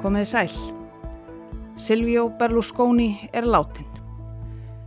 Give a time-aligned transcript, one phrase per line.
[0.00, 0.52] Komiði sæl.
[1.76, 3.84] Silvio Berlusconi er látin.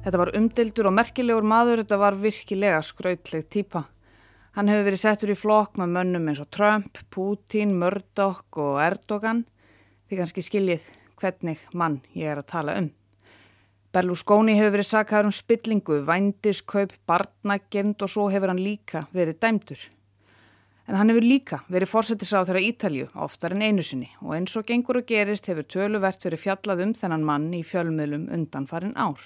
[0.01, 3.84] Þetta var umdildur og merkilegur maður, þetta var virkilega skrautleg típa.
[4.57, 9.46] Hann hefur verið settur í flokk með mönnum eins og Trump, Putin, Murdoch og Erdogan.
[10.10, 10.89] Því kannski skiljið
[11.21, 12.89] hvernig mann ég er að tala um.
[13.93, 19.89] Berlusconi hefur verið sakað um spillingu, vændiskaup, barnagend og svo hefur hann líka verið dæmdur.
[20.83, 24.65] En hann hefur líka verið fórsetisráð þeirra Ítalju oftar en einu sinni og eins og
[24.67, 29.21] gengur og gerist hefur töluvert verið fjallað um þennan mann í fjölmiðlum undan farin ár.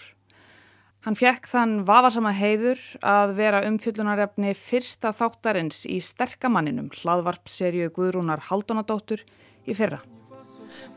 [1.05, 9.25] Hann fjekk þann vafasama heiður að vera umfjöllunarefni fyrsta þáttarins í sterkamanninum hlaðvarpserju Guðrúnar Haldunadóttur
[9.65, 10.03] í fyrra.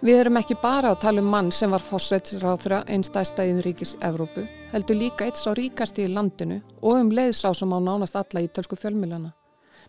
[0.05, 4.45] Við erum ekki bara að tala um mann sem var þeirra einstæðsta í ríkis Evrópu,
[4.75, 8.77] heldur líka eitt sá ríkast í landinu og um leiðsá sem á nánast alla ítölsku
[8.77, 9.33] fjölmiðlana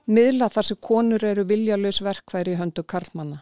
[0.05, 3.41] miðla þar sem konur eru viljalös verkværi í höndu karlmanna.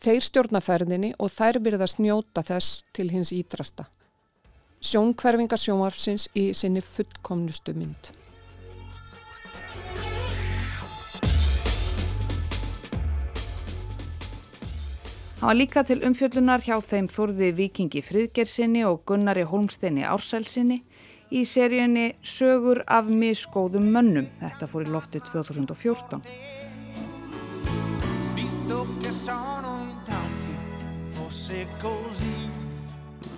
[0.00, 3.84] Þeir stjórnaferðinni og þær byrða snjóta þess til hins ídrasta.
[4.80, 8.14] Sjónkverfingar sjónvarpsins í sinni fullkomnustu mynd.
[15.40, 20.82] Það var líka til umfjöllunar hjá þeim Þorði Vikingi Fríðgersinni og Gunnari Holmsteini Ársælsinni
[21.30, 24.26] í seríunni Sögur af miskóðum mönnum.
[24.40, 26.24] Þetta fór í lofti 2014.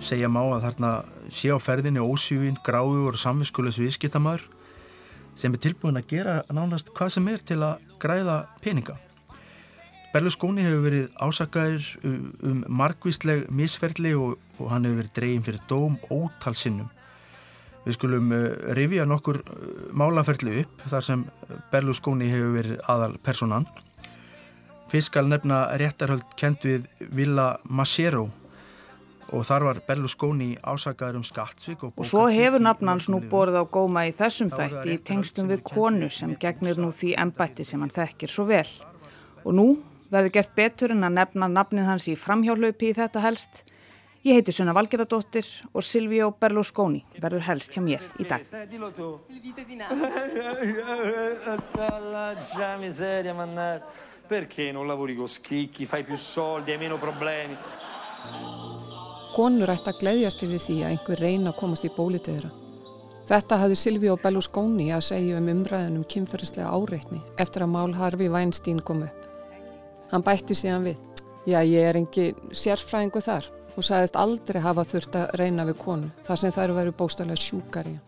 [0.03, 0.91] Segja má að þarna
[1.31, 4.49] sé á ferðinni ósýfin, gráður og samvinskulegs viðskiptamæður
[5.39, 8.97] sem er tilbúin að gera nánast hvað sem er til að græða peninga.
[10.13, 15.97] Berlusconi hefur verið ásakaðir um margvísleg misferðli og, og hann hefur verið dreygin fyrir dóm
[16.13, 16.91] ótalsinnum
[17.83, 18.43] Við skulum uh,
[18.77, 21.25] rifja nokkur uh, málaferðli upp þar sem
[21.71, 23.67] Berlusconi hefur verið aðal personan.
[24.91, 28.27] Fyrst skal nefna réttarhöld kent við Villa Macero
[29.33, 31.83] og þar var Berlusconi ásakaður um skattsvík.
[31.87, 35.63] Og, og svo hefur nafnans nú borðið á góma í þessum þætti í tengstum við
[35.65, 38.67] konu sem gegnir nú því embætti sem hann þekkir svo vel.
[39.43, 39.67] Og nú
[40.13, 43.63] verður gert betur en að nefna nafnið hans í framhjálaupi í þetta helst
[44.23, 45.43] Ég heiti Sunna Valgeradóttir
[45.75, 48.39] og Silvio Berlusconi verður helst hjá mér í dag.
[59.35, 62.51] Konur ætti að gleyðjast yfir því að einhver reyna að komast í bólitið þeirra.
[63.27, 68.79] Þetta hafði Silvio Berlusconi að segja um umræðunum kynferðislega áreitni eftir að mál Harfi Weinstein
[68.79, 69.27] kom upp.
[70.15, 71.11] Hann bætti síðan við.
[71.43, 76.09] Já, ég er engi sérfræðingu þar og sagðist aldrei hafa þurft að reyna við konu
[76.27, 77.99] þar sem þær eru verið bóstalega sjúkari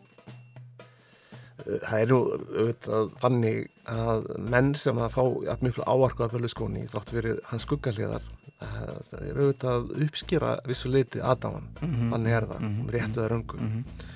[1.66, 3.56] Það er nú auðvitað fannig
[3.90, 5.24] að menn sem að fá
[5.64, 8.28] mjög áarku af Berlusconi þrátt fyrir hans skuggalíðar
[8.60, 12.12] það er auðvitað uppskýra vissu leiti aðdáman, mm -hmm.
[12.12, 12.92] þannig er það mm -hmm.
[12.94, 14.14] réttuða röngu mm -hmm.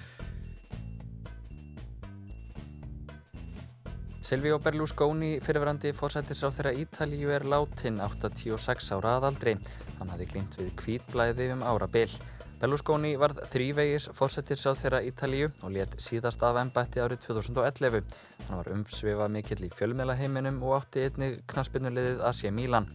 [4.30, 9.56] Silvíó Berlusconi, fyrirverandi fórsættisráð þeirra Ítalíu er látin 86 ára aðaldri.
[10.00, 12.12] Hann hafði glýmt við kvítblæði um ára byll.
[12.60, 18.02] Berlusconi varð þrývegis fórsættisráð þeirra Ítalíu og let síðast af ennbætti árið 2011.
[18.50, 22.90] Hann var umsvifað mikill í fjölmjölaheiminum og átti einni knaspinnulegðið Asia Milan.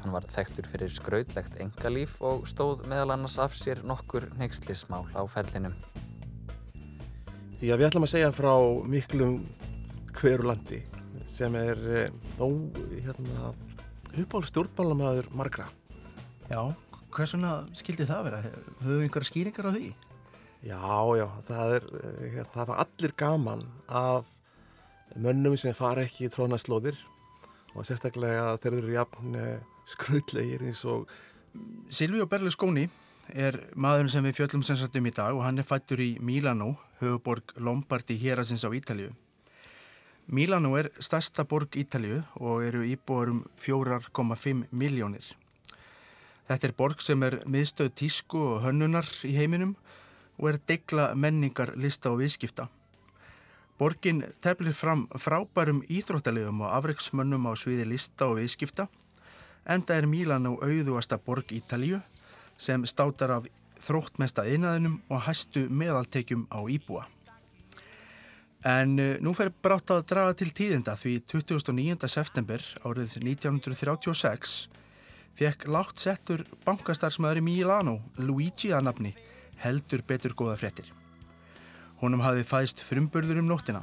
[0.00, 5.20] Hann var þekktur fyrir skrautlegt engalíf og stóð meðal annars af sér nokkur neykslismál á
[5.28, 5.76] ferlinum.
[7.60, 8.54] Því að við ætlum að segja frá
[8.88, 9.34] miklum
[10.16, 10.80] hverju landi
[11.28, 12.46] sem er eh, þó
[13.04, 13.52] hérna,
[14.14, 15.68] uppáhald stjórnbálamæður margra.
[16.50, 16.64] Já,
[17.14, 18.38] hversuna skildi það vera?
[18.42, 19.90] Höfum við einhverja skýringar á því?
[20.66, 20.80] Já,
[21.16, 24.26] já, það er eh, það var allir gaman af
[25.14, 26.98] mönnum sem fara ekki í tróðnarslóðir
[27.70, 29.60] og sérstaklega þeir eru jafn eh,
[29.92, 31.06] skröldlegir eins og
[31.94, 32.88] Silvíu Berlusconi
[33.30, 36.72] er maðurinn sem við fjöllum sem sattum í dag og hann er fættur í Milano,
[36.98, 39.12] höfuborg Lombardi hér að sinns á Ítalju.
[40.30, 45.30] Mílanó er stærsta borg Ítalju og eru íbúar um 4,5 miljónir.
[46.50, 49.76] Þetta er borg sem er miðstöð tísku og hönnunar í heiminum
[50.40, 52.64] og er degla menningar lista og viðskipta.
[53.78, 58.88] Borgin teflir fram frábærum íþróttaliðum og afreiksmönnum á sviði lista og viðskipta.
[59.62, 62.00] Enda er Mílanó auðuasta borg Ítalju
[62.58, 63.46] sem státar af
[63.86, 67.06] þróttmesta einaðinum og hæstu meðaltekjum á Íbúa.
[68.66, 72.10] En uh, nú fer brátt að draga til tíðinda því 29.
[72.10, 74.66] september árið 1936
[75.40, 79.14] fekk látt settur bankastarfsmaður í Milano, Luigi að nafni,
[79.64, 80.92] heldur betur góða frettir.
[82.04, 83.82] Honum hafi fæst frumburður um nóttina.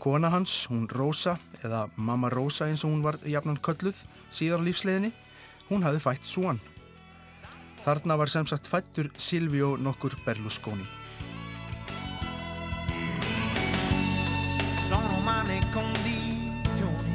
[0.00, 4.00] Kona hans, hún Rosa, eða Mamma Rosa eins og hún var jafnan kölluð
[4.32, 5.12] síðar á lífsleginni,
[5.68, 6.58] hún hafi fætt svoan,
[7.82, 10.86] Þarna var sem sagt fættur Silvio nokkur Berlusconi.
[14.78, 17.11] Sono umane condizioni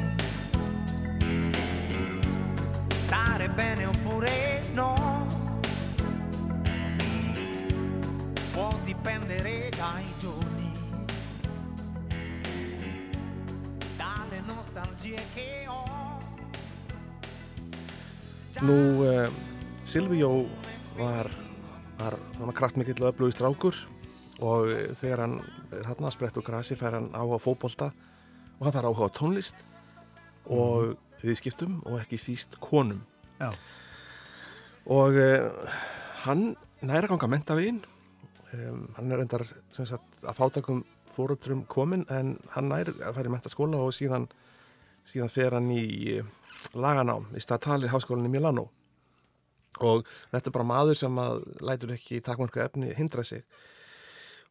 [18.58, 19.30] Nú, eh,
[19.86, 20.48] Silvíó
[20.98, 21.30] var,
[21.98, 22.16] var
[22.54, 23.76] kraftmikill og öflugist rákur
[24.42, 25.36] og eh, þegar hann
[25.70, 27.92] er hann að spretta úr grasi fær hann áhuga fókbólta
[28.58, 29.62] og hann fær áhuga tónlist
[30.50, 30.98] og mm.
[31.22, 33.04] viðskiptum og ekki síst konum
[33.38, 33.52] Já.
[34.90, 35.46] og uh,
[36.24, 37.80] hann næra ganga mentavegin
[38.50, 40.82] um, hann er endar sagt, að fátakum
[41.14, 44.26] fóröldrum komin en hann næri að fara í mentaskóla og síðan
[45.08, 46.18] síðan fer hann í
[46.76, 48.68] laganám í statali háskólinni Milano.
[49.84, 53.44] Og þetta er bara maður sem að lætur ekki takmarka efni hindra sig.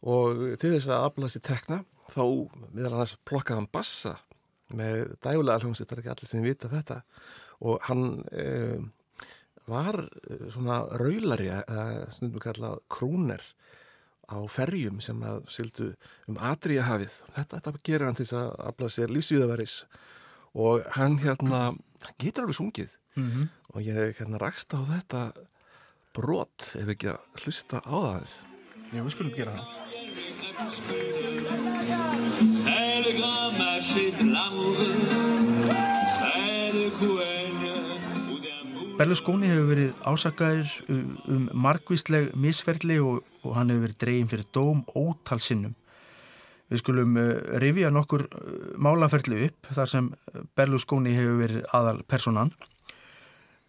[0.07, 1.81] Og til þess að afla sér tekna
[2.13, 2.24] þá
[2.71, 4.15] viðal hann að plokka hann bassa
[4.77, 7.01] með dægulega hljómsið, þetta er ekki allir sem vita þetta.
[7.68, 8.77] Og hann eh,
[9.68, 10.00] var
[10.54, 13.44] svona raulari eða snundum kallað krúner
[14.27, 15.88] á ferjum sem að sildu
[16.27, 20.00] um Adriahafið þetta, þetta gerir hann til þess að afla sér lífsvíðavaris og
[20.98, 21.62] hann hérna
[22.18, 22.98] getur alveg sungið.
[23.18, 23.45] Mm -hmm.
[23.74, 25.21] og ég hérna rakst á þetta
[26.13, 28.30] brot ef ekki að hlusta á það
[28.94, 29.68] Já, við skulum gera það.
[32.63, 35.69] C'est le grand marché de l'amoureux
[36.18, 37.74] C'est le couenne
[38.98, 44.48] Berlusconi hefur verið ásakaður um, um margvísleg misferðli og, og hann hefur verið dreyin fyrir
[44.54, 45.75] dóm ótalsinnum
[46.68, 47.30] Við skulum uh,
[47.64, 48.48] rifja nokkur uh,
[48.81, 50.10] málaferðli upp þar sem
[50.58, 52.52] Berlusconi hefur verið aðal personan.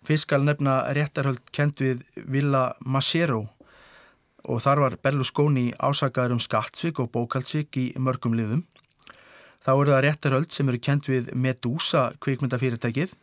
[0.06, 3.44] Fyrst skal nefna réttarhöld kent við Villa Macero
[4.48, 8.64] og þar var Berlusconi ásakaður um skattsvík og bókaldsvík í mörgum liðum.
[9.62, 13.14] Þá eru það réttarhöld sem eru kent við Medusa kvikmyndafyrirtækið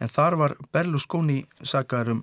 [0.00, 2.20] en þar var Berlusconi sakaður um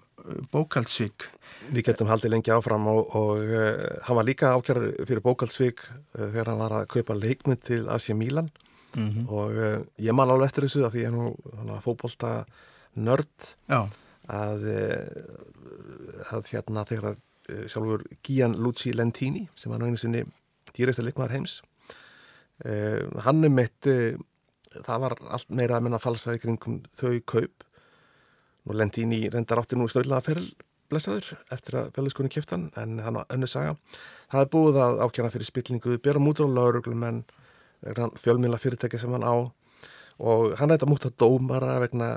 [0.51, 1.27] bókaldsvík.
[1.71, 3.75] Við getum haldið lengi áfram og, og uh,
[4.07, 8.15] hann var líka ákjör fyrir bókaldsvík uh, þegar hann var að kaupa leikmynd til Asia
[8.15, 8.49] Milan
[8.95, 9.29] mm -hmm.
[9.29, 12.45] og uh, ég man alveg eftir þessu að því ég er nú fókbólta
[12.95, 13.55] nörd
[14.27, 14.63] að,
[16.31, 17.15] að hérna þegar
[17.67, 20.25] sjálfur Gian Luci Lentini sem var náinu sinni
[20.73, 21.61] dýrista leikmar heims
[23.23, 27.66] hann er mitt það var allt meira að minna falsaði kringum þau kaup
[28.67, 30.47] Nú Lendini reyndar átti nú stöðlaða feril
[30.91, 33.75] blessaður eftir að Belluskunni kipta hann en hann var önnu saga.
[34.31, 37.23] Það er búið að ákjana fyrir spillingu, bera mútur á lauruglum en
[38.23, 39.35] fjölmjöla fyrirtæki sem hann á
[40.17, 42.09] og hann mútt að dómara vegna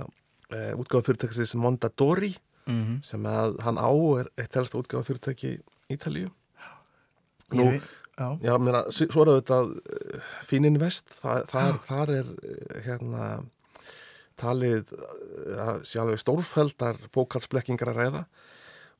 [0.49, 2.35] e, útgáða fyrirtæki sem Mondadori
[2.67, 3.03] mm -hmm.
[3.05, 5.61] sem að hann á er eitt helst útgáða fyrirtæki í
[5.95, 6.31] Ítalíu.
[7.53, 7.81] Nú,
[8.17, 12.27] já, já mér að svo er þetta eh, Fínin Vest, það, það er, þar er
[12.43, 13.43] eh, hérna
[14.41, 18.23] talið að eh, sjálf stórfældar bókalsblekkingar að ræða.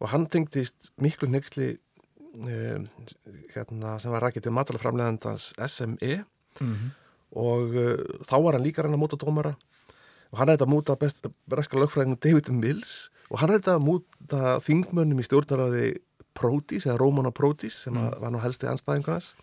[0.01, 2.79] Og hann tengdist miklu nexli eh,
[3.55, 6.25] hérna, sem var rækið til matalaframleðandans SME
[6.61, 6.91] mm -hmm.
[7.37, 9.57] og eh, þá var hann líka reyna múta dómara.
[10.31, 10.97] Og hann er þetta múta
[11.47, 13.11] breska lögfræðingum David Mills.
[13.31, 15.99] Og hann er þetta múta þingmönnum í stjórnaraði
[16.35, 18.21] Prótis eða Rómana Prótis sem mm.
[18.21, 19.35] var nú helsti anstæðingunars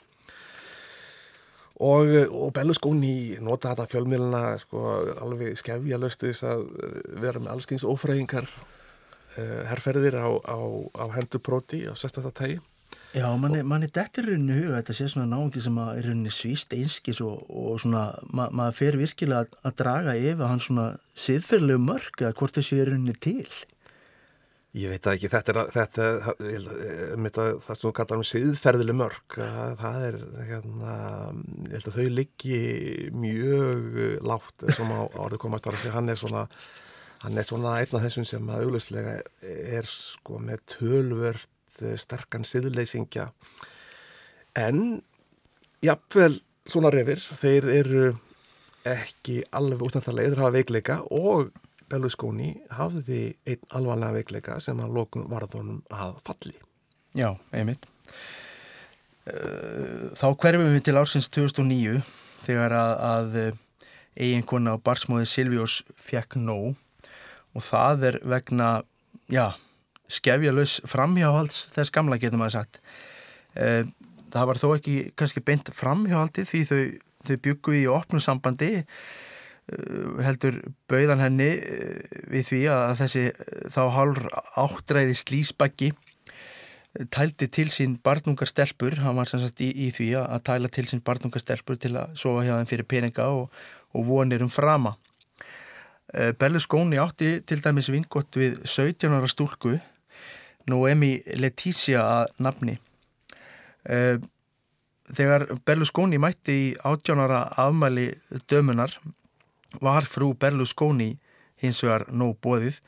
[1.78, 4.86] og, og Berlusconi nota þetta fjölmiðluna sko,
[5.22, 10.60] alveg skefja löstu þess að eh, vera með allskyns ofræðingar uh, herrferðir á, á,
[10.98, 12.60] á hendur próti sesta þetta tægi
[13.16, 17.22] Já, manni man dettir rauninu huga þetta sé svona náðungi sem er rauninu svíst einskis
[17.24, 22.24] og, og svona ma maður fer virkilega að, að draga yfir hann svona siðferðilegu mörg
[22.28, 23.48] að hvort þessu er rauninu til
[24.78, 26.08] Ég veit ekki, þetta er, þetta,
[26.38, 29.38] þetta, það sem þú kallar um siðferðileg mörg,
[29.80, 30.18] það er,
[30.50, 30.96] hérna,
[31.66, 32.60] ég held að þau liggi
[33.18, 33.88] mjög
[34.28, 35.70] látt sem á orðu komast.
[35.72, 36.44] Að segja, hann er svona,
[37.24, 39.16] hann er svona einn af þessum sem að auglustlega
[39.80, 43.32] er sko með tölvört sterkan siðleysingja,
[44.58, 44.84] en
[45.86, 46.36] jafnvel
[46.70, 48.08] svona reyfir, þeir eru
[48.88, 51.50] ekki alveg útnættarlega, þeir hafa veikleika og
[51.92, 56.56] Berlusconi hafði einn alvarlega veikleika sem að lókun varðunum að falli.
[57.18, 57.88] Já, einmitt.
[59.28, 62.02] Eh, þá hverfum við til ársins 2009
[62.46, 63.62] þegar að, að eh,
[64.18, 66.76] eiginkona á barsmóði Silvíós fekk nóg
[67.58, 68.70] og það er vegna,
[69.32, 69.58] já,
[70.12, 72.82] skefjalus framhjáhalds þess gamla getur maður sagt.
[73.58, 73.84] Eh,
[74.32, 76.84] það var þó ekki kannski beint framhjáhaldi því þau,
[77.28, 78.92] þau byggu í opnum sambandi uh,
[80.24, 83.24] heldur bauðan henni uh, við því að þessi
[83.74, 84.22] þá hálf
[84.56, 85.92] áttræði slísbakki
[87.14, 91.78] tældi til sín barnungarstelpur, hann var sannsagt í, í því að tæla til sín barnungarstelpur
[91.82, 93.52] til að sofa hjá þeim fyrir peninga og,
[93.94, 94.96] og vonir um frama.
[96.40, 99.76] Berlusconi átti til dæmis vingott við 17 ára stúlku
[100.72, 102.78] Noemi Letizia að nafni.
[105.08, 108.10] Þegar Berlusconi mætti í 18 ára afmæli
[108.48, 108.96] dömunar
[109.82, 111.16] var frú Berlusconi
[111.62, 112.80] hins vegar nóg bóðið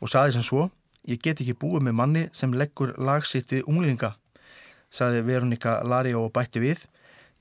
[0.00, 0.70] og saði sem svo
[1.04, 4.14] Ég get ekki búið með manni sem leggur lagsitt við unglinga,
[4.88, 6.86] saði Veronika Lari og bætti við.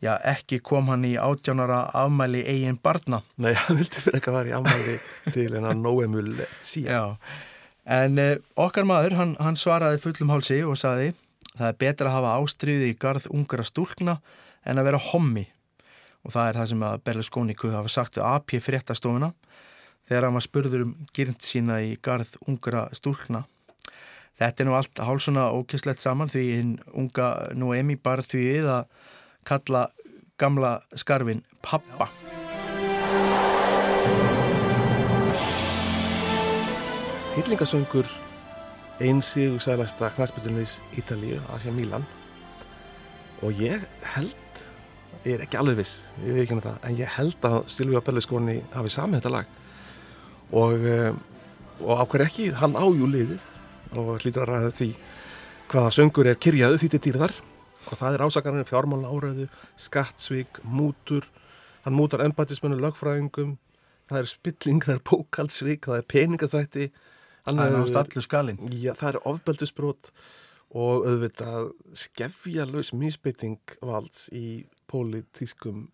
[0.04, 3.22] Já, ekki kom hann í átjánara afmæli eigin barna.
[3.40, 4.98] Nei, hann vildi fyrir ekki að vera í afmæli
[5.32, 6.26] til en að nóemul
[6.60, 6.92] síðan.
[6.92, 7.38] Já,
[8.02, 11.14] en eh, okkar maður, hann, hann svaraði fullum hálsi og saði
[11.54, 14.18] það er betra að hafa ástriði í garð ungara stúlkna
[14.68, 15.46] en að vera hommi
[16.24, 19.34] og það er það sem að Berlusconi kuði hafa sagt við AP fréttastofuna
[20.08, 23.46] þegar hann var spurður um gyrnd sína í garð ungara stúlkna
[24.34, 28.88] Þetta er nú allt hálsuna ókislegt saman því hinn unga Noemi bara því við að
[29.46, 29.84] kalla
[30.42, 32.08] gamla skarfin pappa.
[37.34, 38.10] Hillingasöngur
[39.04, 42.06] einsíðu sælæsta knæspilunniðs Ítalíu, Asia Milan
[43.46, 44.62] og ég held,
[45.24, 48.02] ég er ekki alveg viss, ég veit ekki um það, en ég held að Silvíu
[48.04, 49.56] Berlusconi hafi samið þetta lag.
[50.54, 51.14] Og, eh,
[51.82, 53.46] og ákveð ekki, hann ájú liðið
[53.98, 54.90] og hlýtur að ræða því
[55.72, 57.34] hvaða söngur er kyrjaðu því til dýrðar.
[57.90, 61.26] Og það er ásakarinn fjármálna áræðu, skattsvík, mútur,
[61.84, 63.58] hann mútar ennbætismennu lagfræðingum,
[64.08, 66.88] það er spilling, það er pókaldsvík, það er peningaþvætti.
[67.44, 67.76] Það er
[69.12, 70.12] er ofbeldusbrót
[70.74, 75.88] og auðvitað skefja laus mísbytting valds í pólitískum,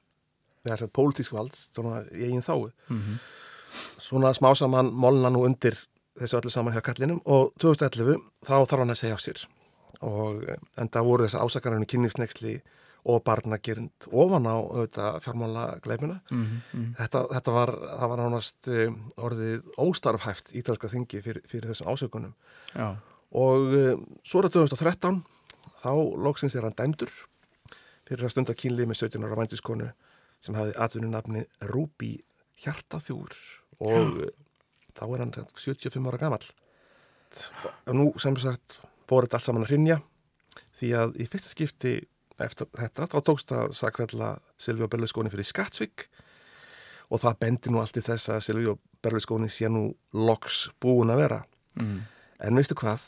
[0.68, 2.72] þess að pólitísk valds, svona eigin þáu.
[2.90, 3.22] Mm -hmm.
[4.02, 5.78] Svona smásamann molna nú undir
[6.20, 9.46] þessu öllu saman hjá kallinum og 2011 þá þarf hann að segja á sér
[10.06, 12.60] og eh, enda voru þess ásakarinu kynningsneiksli
[13.10, 16.90] og barnagerind ofan á auðvitað fjármála gleipina mm -hmm.
[17.00, 22.34] þetta, þetta var, það var nánast eh, orðið óstarfhæft ítalska þingi fyrir, fyrir þessum ásökunum
[22.76, 22.96] Já.
[23.32, 25.24] og uh, svo er það 2013
[25.84, 25.94] þá
[26.26, 27.12] lóksins er hann dæmdur
[28.10, 29.90] fyrir að stunda kynlið með 17 ára vændiskonu
[30.44, 32.16] sem hafði atvinnu nafni Rúbi
[32.64, 33.36] Hjartaþjúr
[33.86, 34.30] og Já.
[34.98, 36.46] þá er hann 75 ára gammal
[37.86, 40.00] og nú sem sagt fór þetta allt saman að hrinja
[40.80, 41.94] því að í fyrsta skipti
[42.40, 46.08] eftir þetta þá tókst að sakveðla Silvíu Berlusconi fyrir skattsvík
[47.10, 51.24] og það bendi nú allt í þess að Silvíu Berlusconi sé nú loks búin að
[51.24, 51.40] vera.
[51.80, 52.02] Mm.
[52.44, 53.04] en veistu hvað?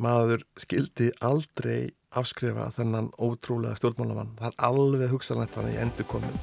[0.00, 6.42] Maður skildi aldrei afskrifa þennan ótrúlega stjórnmálamann það er alveg hugsanlegt hann í endur komin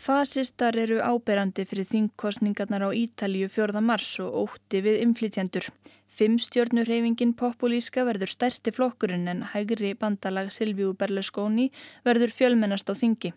[0.00, 3.82] Fasistar eru áberandi fyrir þingkostningarnar á Ítalíu 4.
[3.84, 5.66] mars og ótti við inflytjendur.
[6.08, 11.68] Fimm stjórnurheyfingin populíska verður stærsti flokkurinn en hægri bandalag Silvíu Berlusconi
[12.08, 13.34] verður fjölmennast á þingi.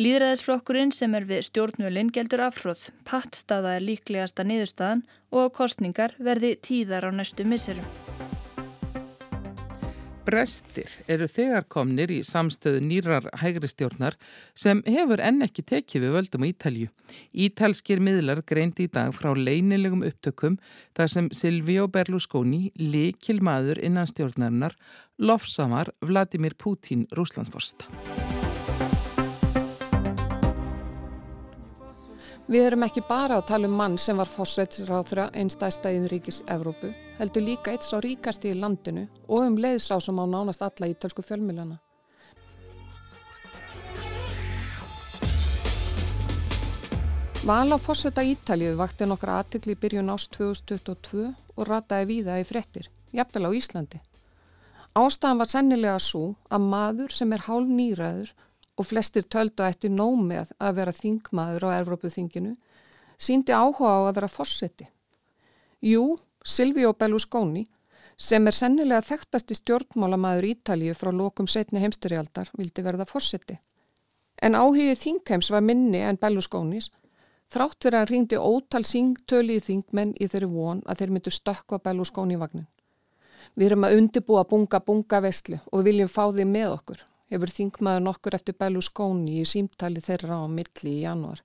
[0.00, 2.88] Líðræðisflokkurinn sem er við stjórnvölinn geldur afhróð.
[3.04, 8.17] Pattstaða er líklegasta niðurstaðan og kostningar verði tíðar á næstu misserum.
[10.28, 14.18] Brestir eru þegar komnir í samstöðu nýrar hægri stjórnar
[14.52, 16.88] sem hefur enn ekki tekið við völdum á Ítalju.
[17.32, 20.58] Ítalskir miðlar greindi í dag frá leinilegum upptökum
[20.98, 24.76] þar sem Silvíu Berlusconi, likil maður innan stjórnarinnar,
[25.16, 27.88] lofsamar Vladimir Putin rúslandsforsta.
[32.48, 36.88] Við erum ekki bara að tala um mann sem var fósveitsráðra einstæðsta í ríkis Evrópu,
[37.18, 40.94] heldur líka eitt sá ríkasti í landinu og um leiðsá sem á nánast alla í
[40.96, 41.76] tölsku fjölmilana.
[47.44, 52.48] Val á fósveita Ítalju vakti nokkra aðtikli í byrjun ást 2022 og rataði víða í
[52.48, 54.00] frettir, jafnvel á Íslandi.
[54.96, 58.32] Ástæðan var sennilega svo að maður sem er hálf nýraður
[58.78, 62.54] og flestir töldu eftir nómið að vera þingmaður á Evrópuþinginu,
[63.18, 64.86] síndi áhuga á að vera fórseti.
[65.82, 67.66] Jú, Silvíu Berlusconi,
[68.18, 73.58] sem er sennilega þekktasti stjórnmálamaður Ítalíu frá lokum setni heimsterialdar, vildi verða fórseti.
[74.42, 76.92] En áhugið þingheims var minni en Berlusconis,
[77.50, 81.34] þrátt verið að hann ringdi ótal síngtöli í þingmenn í þeirri von að þeir myndu
[81.34, 82.68] stökka Berlusconi vagnin.
[83.58, 88.04] Við erum að undibúa bunga bunga vestlu og viljum fá því með okkur hefur þingmaður
[88.06, 91.44] nokkur eftir Berlusconi í símtali þeirra á milli í januar.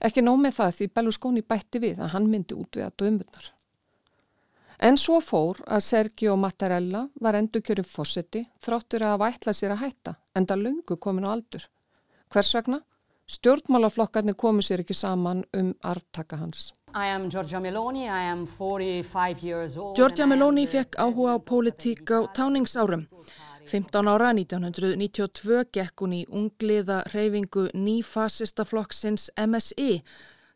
[0.00, 3.50] Ekki nómið það því Berlusconi bætti við að hann myndi út við að dömurnar.
[4.82, 9.84] En svo fór að Sergio Mattarella var endur kjörum fósetti þráttur að vætla sér að
[9.84, 11.68] hætta enda lungu komin á aldur.
[12.32, 12.80] Hvers vegna?
[13.32, 16.72] Stjórnmálaflokkarnir komu sér ekki saman um arftaka hans.
[17.30, 18.08] Giorgia Meloni,
[19.96, 23.06] Giorgia Meloni fekk áhuga á pólitík á táningsárum.
[23.66, 30.02] 15 ára 1992 gekk hún í ungliða reyfingu nýfasista flokksins MSI.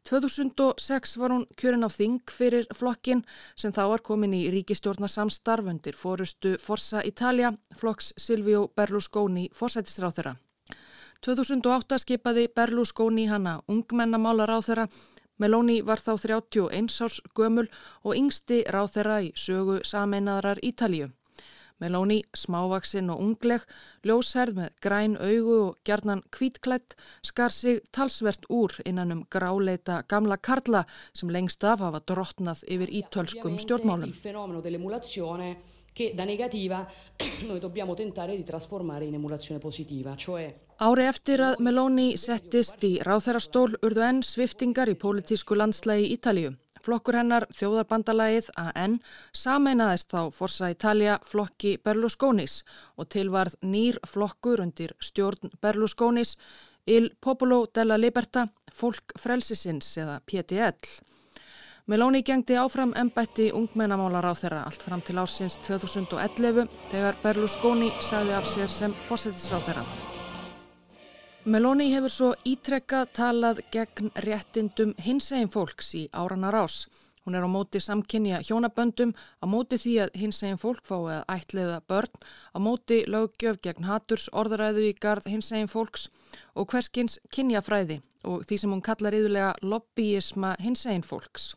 [0.07, 3.25] 2006 var hún kjörin á þing fyrir flokkin
[3.57, 10.37] sem þá var komin í ríkistjórnarsamstarf undir fórustu Forza Italia, flokks Silvio Berlusconi fórsættisráþera.
[11.27, 14.89] 2008 skipaði Berlusconi hana ungmennamálar á þeirra
[15.39, 17.67] Meloni var þá 31 árs gömul
[18.05, 21.11] og yngsti ráð þeirra í sögu sameinaðrar Ítalíu.
[21.81, 23.63] Meloni, smávaksinn og ungleg,
[24.07, 30.37] ljósherð með græn augu og gjarnan kvítklætt, skar sig talsvert úr innan um gráleita gamla
[30.37, 34.13] Karla sem lengst af hafa drottnað yfir ítölskum stjórnmálum
[35.97, 36.87] che da negativa
[37.49, 42.99] noi dobbiamo tentare di trasformare in emulazione positiva, cioè Ári eftir að Meloni settist í
[43.01, 46.51] ráþærastól urðu enn sviftingar í pólitísku landslægi Ítalíu.
[46.87, 49.01] Flokkur hennar, þjóðarbandalagið AN,
[49.35, 52.61] sameinaðist þá Forza Italia flokki Berlusconis
[52.95, 56.37] og tilvarð nýr flokkur undir stjórn Berlusconis
[56.87, 60.79] Il Popolo della Liberta, Fólk Frelsisins eða PTL.
[61.91, 68.39] Meloni gengdi áfram ennbætti ungmennamálar á þeirra allt fram til ársins 2011 þegar Berlusconi sagði
[68.39, 70.16] af sér sem fósettisráð þeirra.
[71.47, 76.79] Meloni hefur svo ítrekka talað gegn réttindum hins eginn fólks í áranar ás.
[77.23, 81.23] Hún er á móti samkynja hjónaböndum, á móti því að hins eginn fólk fái að
[81.37, 82.19] ætliða börn,
[82.51, 86.09] á móti löggjöf gegn haturs orðuræðu í gard hins eginn fólks
[86.59, 91.53] og hverskins kynjafræði og því sem hún kallar yðurlega lobbyisma hins eginn fólks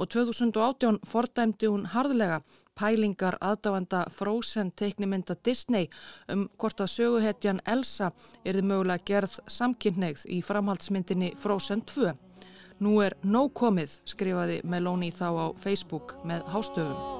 [0.00, 2.40] og 2018 fordæmdi hún harðlega
[2.80, 5.88] pælingar aðdáanda Frozen teiknimynda Disney
[6.32, 8.10] um hvort að söguhetjan Elsa
[8.44, 12.14] erði mögulega gerð samkynneigð í framhaldsmyndinni Frozen 2.
[12.80, 17.18] Nú er nóg komið, skrifaði Meloni þá á Facebook með hástöfum.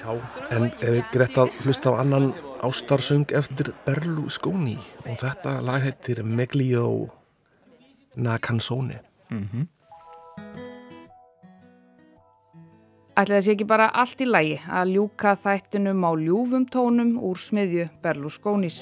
[0.00, 0.14] Já,
[0.56, 2.30] en eða greitt að hlusta á annan
[2.64, 7.10] ástarsöng eftir Berlusconi og þetta lag heitir Meglio
[8.16, 9.66] na canzone mm -hmm.
[13.20, 17.36] Ætli það sé ekki bara allt í lægi að ljúka þættinum á ljúfum tónum úr
[17.36, 18.78] smiðju Berlusconis.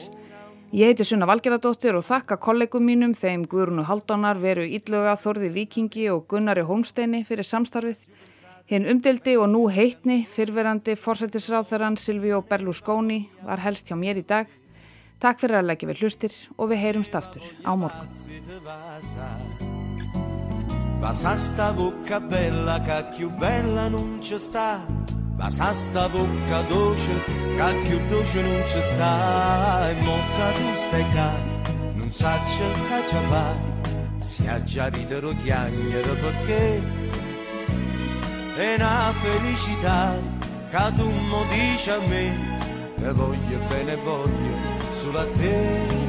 [0.71, 6.05] Ég heiti Sunna Valgeradóttir og þakka kollegum mínum þeim Guðrunu Haldonar veru ídluga Þorði Vikingi
[6.13, 8.05] og Gunnari Holmsteini fyrir samstarfið.
[8.71, 14.47] Hinn umdeldi og nú heitni fyrverandi fórsættisráþarann Silvíó Berlusconi var helst hjá mér í dag.
[15.19, 18.07] Takk fyrir að leggja við hlustir og við heyrumst aftur á morgun.
[21.01, 24.85] Vasa sta bocca bella che più bella non ci sta.
[25.37, 27.13] Vasa sta bocca dolce
[27.57, 29.91] che più dolce non ci sta.
[29.91, 31.59] E mocca tu stai qua
[32.09, 33.55] non sa che ci fa
[34.21, 36.83] Si ha già ridere chiagnere perché
[38.57, 40.17] È una felicità
[40.71, 42.57] che tu mi dici a me.
[42.97, 44.55] Te voglio bene voglio
[44.93, 46.07] solo a te.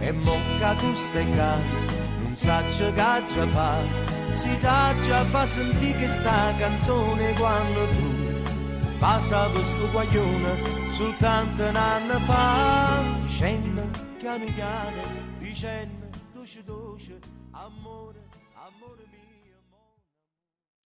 [0.00, 1.87] E mocca tu stai qua
[2.38, 3.82] non sa che già fa
[4.30, 12.18] si dà già fa sentire sta canzone quando tu passato sto guaglione soltanto un anno
[12.20, 13.02] fa.
[13.26, 13.82] Dicendo
[14.18, 14.44] piano
[15.38, 17.18] dicendo dolce dolce
[17.50, 18.07] amore